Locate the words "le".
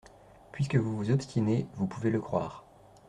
2.09-2.19